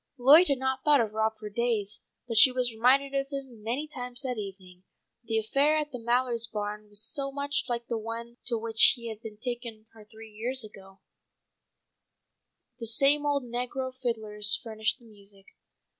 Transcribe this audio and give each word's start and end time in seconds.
Lloyd 0.17 0.47
had 0.47 0.57
not 0.57 0.83
thought 0.83 0.99
of 0.99 1.13
Rob 1.13 1.37
for 1.37 1.47
days, 1.47 2.01
but 2.27 2.35
she 2.35 2.51
was 2.51 2.71
reminded 2.73 3.13
of 3.13 3.29
him 3.29 3.61
many 3.61 3.87
times 3.87 4.23
that 4.23 4.39
evening, 4.39 4.81
the 5.25 5.37
affair 5.37 5.77
at 5.77 5.91
the 5.91 5.99
Mallards' 5.99 6.47
barn 6.47 6.89
was 6.89 6.99
so 7.03 7.31
much 7.31 7.65
like 7.69 7.85
the 7.85 7.99
one 7.99 8.37
to 8.47 8.57
which 8.57 8.93
he 8.95 9.09
had 9.09 9.19
taken 9.39 9.85
her 9.93 10.03
three 10.03 10.31
years 10.31 10.63
before. 10.73 11.01
The 12.79 12.87
same 12.87 13.27
old 13.27 13.43
negro 13.43 13.93
fiddlers 13.95 14.55
furnished 14.63 14.97
the 14.97 15.05
music. 15.05 15.45